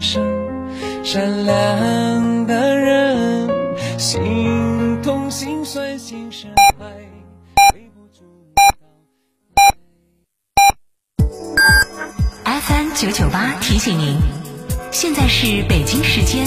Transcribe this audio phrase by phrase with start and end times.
[0.00, 3.48] 善良的人，
[3.98, 6.86] 心痛心酸心深怀。
[12.44, 14.16] FM 九九八提醒您，
[14.90, 16.46] 现在是北京时间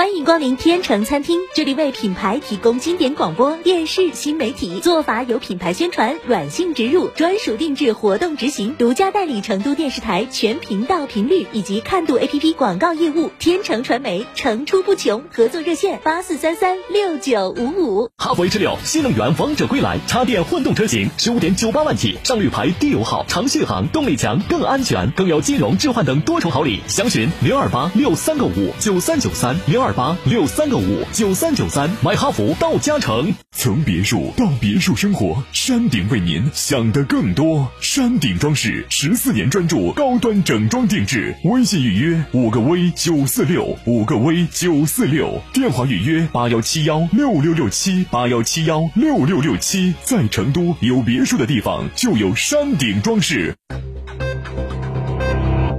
[0.00, 13.30] 欢迎光临天成餐厅，这里为品牌提供经典广播电视新媒体做法有品牌宣传、软性植入、专属定制活动执行，独家代理成都电视台全频道频率以及看度 APP 广告业务。
[13.38, 18.10] 天成传媒层出不穷，合作热线八四三三六九五五。
[18.16, 26.80] 哈弗 H 六新能源王者归来，插电混动车型十五点九八万起，上绿牌低油耗，长续航，动力强，更安全，更有金融置换等多重好礼。
[26.88, 29.89] 详询零二八六三个五九三九三零二。
[29.92, 33.34] 八六三个五九三九三，买哈弗到嘉诚。
[33.52, 37.70] 从别墅到别墅生活，山顶为您想的更多。
[37.80, 49.92] 山顶装饰十四年专注高端整装定制，微信预约五个 V 九四六五个 V 九四六，电话预约八幺七幺六六六七八幺七幺六六六七。
[50.02, 53.54] 在成都有别墅的地方就有山顶装饰。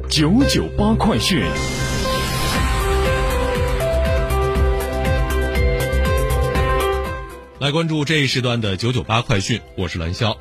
[0.09, 1.41] 九九八快讯。
[7.61, 10.35] 来关注这一时段的九九八快讯，我是蓝霄。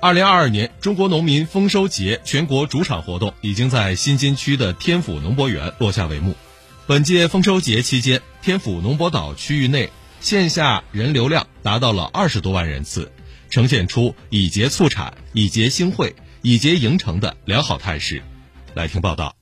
[0.00, 6.34] 二零二二年中国农民丰收节全国主场活动已经在新津区的天府农博园落下帷幕。
[6.86, 13.12] 本届丰收节期间，天府农博岛区域内线下人流量达到了二十多万人次，
[13.50, 18.22] 呈现出以节促产、以节兴会、以节营城的良好态势。
[18.72, 19.36] 来听报道。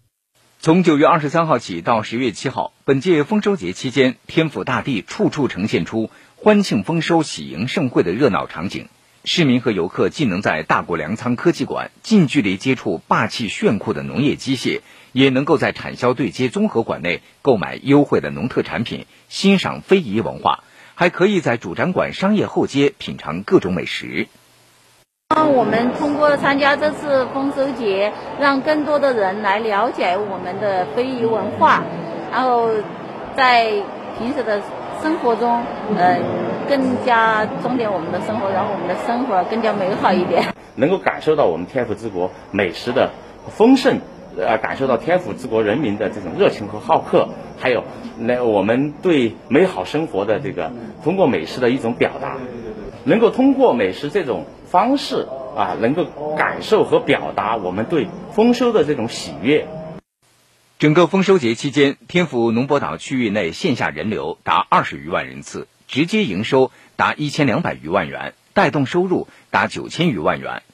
[0.60, 6.10] 从九月二十三号起到十月七号，本届丰收节期间，天府大地处处呈现出。
[6.44, 8.88] 欢庆丰收、喜迎盛会的热闹场景，
[9.24, 24.28] 市民和游客既能在大国粮仓科技馆近距离接触霸气炫酷的农业机械，也能够在产销对接综合馆内购买优惠的农特产品，欣赏非遗文化，还可以在主展馆商业后街品尝各种美食。
[25.34, 31.82] 那我们通过参加这次丰收节，让更多的人来了解我们的非遗文化，
[32.30, 32.68] 然后
[33.34, 33.82] 在
[34.18, 34.60] 平时的。
[35.04, 35.62] 生活中，
[35.98, 36.18] 呃，
[36.66, 40.42] 更加装点我们的生活，让我们的生活更加美好一点。
[40.76, 43.10] 能够感受到我们天府之国美食的
[43.50, 43.98] 丰盛，
[44.38, 47.28] 呃，感受到天府之国人民的这种热情和好客，
[47.58, 47.84] 还有
[48.18, 50.72] 那我们对美好生活的这个
[51.02, 52.38] 通过美食的一种表达，
[53.04, 59.66] 能够通过美食这种方式啊，能够感受和表达我们对丰收的这种喜悦。
[60.76, 70.64] 整个丰收节期间，天府农博岛区域内线下人流达二十余万人次，直接营收达一千两百余万元，带动收入达九千余万元。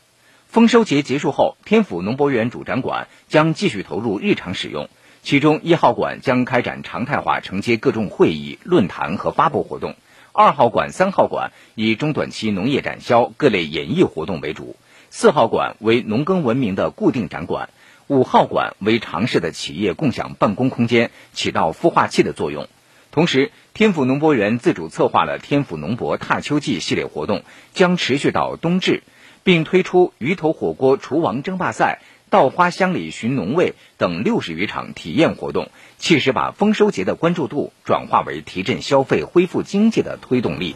[0.48, 4.88] 丰收节结束后，天府农博园主展馆将继续投入日常使用，
[5.22, 9.92] 其中一号馆将开展常态化承接各种会议、论坛和发布活动；
[10.32, 14.76] 二号馆、三号馆以中短期农业展销、各类演艺活动为主；
[15.10, 17.68] 四号馆为农耕文明的固定展馆。
[18.10, 22.68] 五号馆为尝试的企业共享办公空间，起到孵化器的作用。
[23.12, 29.04] 同时，天府农博园自主策划了“天府农博踏秋季”系列活动，将持续到冬至，
[29.44, 32.00] 并推出鱼头火锅厨王争霸赛、
[32.30, 40.74] 稻花乡里寻农味等六十余场体验活动，切实把丰收节的关注度转化为提振消费、恢复经济的推动力。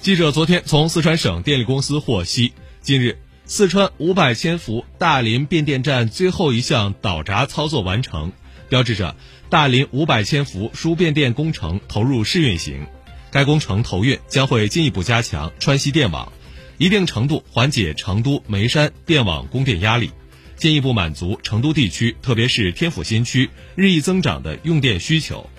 [0.00, 3.16] 记者昨天从四川省电力公司获悉，近日。
[3.52, 8.30] 四川五百千伏大林变电站最后一项导闸操作完成，
[8.68, 9.16] 标志着
[9.48, 12.86] 大林五百千伏输变电工程投入试运行。
[13.32, 16.32] 该工程投运将会进一步加强川西电网，
[16.78, 20.12] 一定程度缓解成都眉山电网供电压力，
[20.54, 25.50] 进一步满足成都地区特别是天府新区日益增长的用电需求。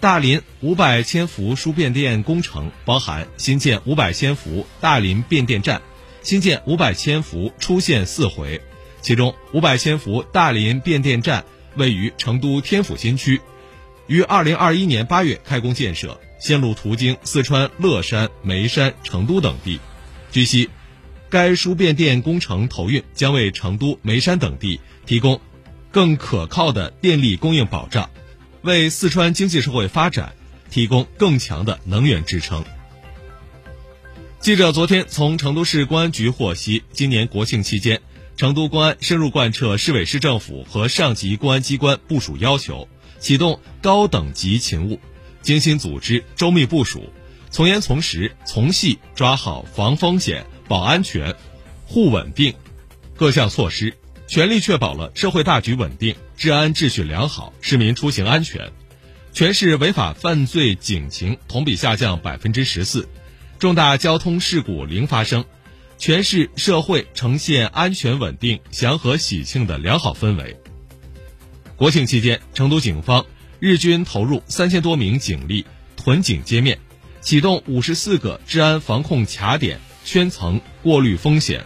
[0.00, 5.80] 大林五百千伏输变电工程包含新建五百千伏大林变电站。
[6.26, 8.60] 新建五百千伏出线四回，
[9.00, 11.44] 其中五百千伏大林变电站
[11.76, 13.40] 位于成都天府新区，
[14.08, 19.78] 于二零二一年八月开工建设，线路途经四川乐山、眉山、成都等地。
[20.32, 20.68] 据悉，
[21.30, 25.40] 该输变电工程投运将为成都、眉山等地提供
[25.92, 28.10] 更可靠的电力供应保障，
[28.62, 30.34] 为四川经济社会发展
[30.70, 32.64] 提供更强的能源支撑。
[34.46, 38.00] 记者昨天从成都市公安局获悉，今年国庆期间，
[38.36, 42.86] 成都公安深入贯彻市委市政府和上级公安机关部署要求，
[43.18, 45.00] 启动高等级勤务，
[45.42, 47.12] 精心组织、周密部署，
[47.50, 51.34] 从严从实、从细抓好防风险、保安全、
[51.84, 52.54] 护稳定
[53.16, 53.94] 各项措施，
[54.28, 58.70] 全力确保了社会大局稳定、治安秩序良好、市民出行安全。
[59.32, 63.08] 全市违法犯罪警情同比下降百分之十四。
[63.58, 65.46] 重大交通事故零发生，
[65.96, 70.60] 全市社会呈现安全稳定、祥和喜庆的良好氛围。
[71.74, 73.24] 国庆期间，成都警方
[73.58, 75.64] 日均投入三千多名警力
[75.96, 76.78] 屯警街面，
[77.22, 81.64] 启动五十四个治安防控卡点，圈层过滤风险，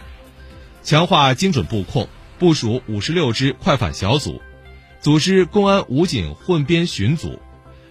[0.83, 2.07] 强化精准布控，
[2.39, 4.41] 部署五十六支快反小组，
[5.01, 7.37] 组织公安武警混编巡组，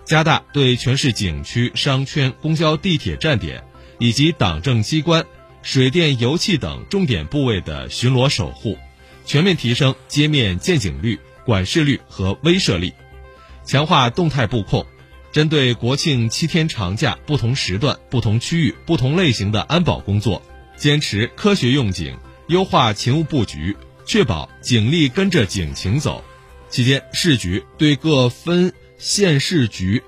[0.07, 3.63] 加大对全市景区、商圈、公交、地铁站点。
[4.01, 5.27] 以及党政机关、
[5.63, 8.79] 水电油气等重点部位的巡逻守护，
[9.27, 12.95] 全面提升街面见警率、管事率和威慑力，
[13.65, 14.87] 强化动态布控，
[15.33, 20.43] 针对国庆七天长假不同时段、不同区域、不同类型的安保工作，
[20.77, 22.17] 坚持科学用警，
[22.49, 23.77] 优化勤务布局，
[24.07, 26.25] 确保警力跟着警情走。
[26.71, 30.03] 期间，市局对各分县市局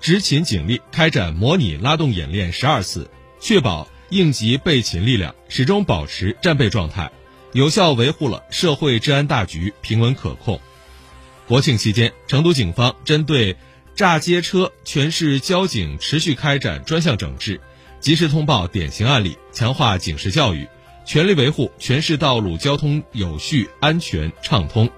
[0.00, 3.08] 执勤警力开展模拟拉动演练十二次。
[3.40, 7.10] 确保应急备勤力量始终保持战备状态，
[7.52, 10.60] 有效维护了社会治安大局平稳可控。
[11.46, 13.56] 国庆期间，成都警方针对
[13.94, 17.60] 炸街车，全市交警持续开展专项整治，
[18.00, 20.68] 及时通报典型案例，强化警示教育，
[21.06, 24.90] 全力维护全市道路交通有序、安全、畅通。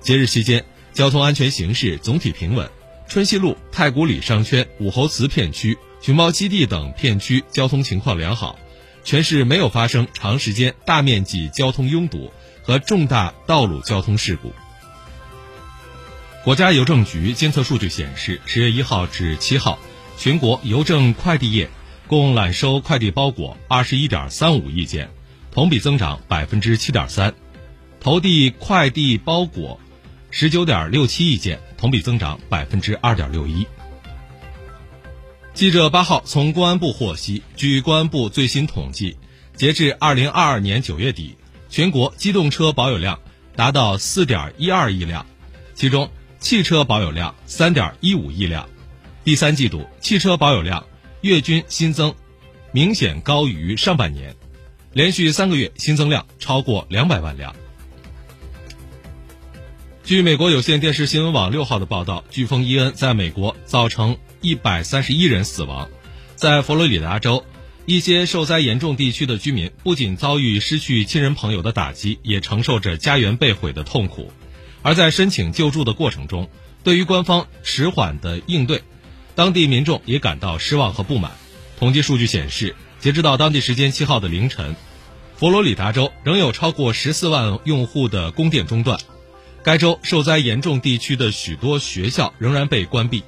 [0.00, 2.70] 节日期间，交通安全形势总体平稳，
[3.08, 5.78] 春熙路、太古里商圈、武侯祠片区。
[6.00, 8.58] 熊猫基地等片区交通情况良好，
[9.04, 14.52] 全市没有发生长时间大面积交通拥堵和重大道路交通事故。
[16.44, 19.78] 国家邮政局监测数据显示，十月一号至七号，
[20.16, 21.68] 全国邮政快递业
[22.06, 25.10] 共揽收快递包裹二十一点三五亿件，
[25.50, 27.32] 同比增长百分之七点三；
[28.00, 29.80] 投递快递包裹
[30.30, 33.66] 十九点六七亿件，同比增长百分之二点六一。
[35.58, 39.16] 记者八号从公安部获悉，据公安部最新统计，
[39.56, 41.36] 截至二零二二年九月底，
[41.68, 43.18] 全国机动车保有量
[43.56, 45.26] 达到四点一二亿辆，
[45.74, 46.08] 其中
[46.38, 48.68] 汽车保有量三点一五亿辆。
[49.24, 50.86] 第三季度汽车保有量
[51.22, 52.14] 月均新增
[52.70, 54.36] 明显高于上半年，
[54.92, 57.52] 连续三个月新增量超过两百万辆。
[60.04, 65.88] 据美国有线电视新闻网六号的报道，飓风伊恩在美国造成一百三十一人死亡，
[66.36, 67.44] 在佛罗里达州
[67.86, 74.32] 一些受灾严重地区的居民不仅遭遇失去亲人朋友的打击，也承受着家园被毁的痛苦。
[74.82, 76.48] 而在申请救助的过程中，
[76.84, 78.82] 对于官方迟缓的应对，
[79.34, 81.32] 当地民众也感到失望和不满。
[81.78, 84.76] 统计数据显示，截止到当地时间七号的凌晨，
[85.36, 88.98] 佛罗里达州仍有超过十四万用户的供电中断。
[89.64, 93.22] 该州受灾严重地区的许多学校仍然被关闭，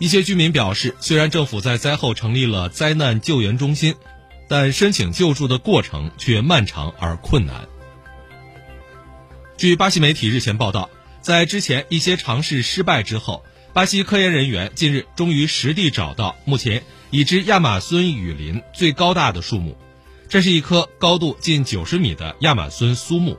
[0.00, 3.94] 一些居民表示，虽然政府在灾后成立了灾难救援中心，
[4.48, 7.68] 但申请救助的过程却漫长而困难。
[9.58, 10.88] 据巴西媒体日前报道，
[11.20, 19.76] 在之前一些尝试失败之后，巴西科研人员近日终于实地找到目前已知亚马孙雨林最高大的树木，
[20.30, 23.36] 这是一棵高度近九十米的亚马孙苏木。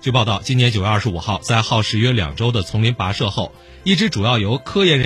[0.00, 3.52] 据报道，今年九月二十五号，在耗时约两周的丛林跋涉后，
[3.84, 4.98] 一支主要由科研人。